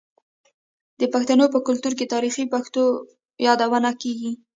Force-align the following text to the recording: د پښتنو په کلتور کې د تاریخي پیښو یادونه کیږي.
د 0.99 1.01
پښتنو 1.13 1.45
په 1.53 1.59
کلتور 1.67 1.93
کې 1.99 2.05
د 2.07 2.11
تاریخي 2.13 2.43
پیښو 2.53 2.83
یادونه 3.47 3.89
کیږي. 4.01 4.31